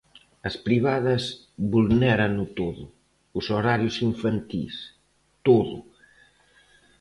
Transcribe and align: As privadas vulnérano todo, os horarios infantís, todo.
As 0.49 0.55
privadas 0.65 1.23
vulnérano 1.73 2.43
todo, 2.59 2.83
os 3.39 3.45
horarios 3.55 3.95
infantís, 4.09 4.75
todo. 5.47 5.77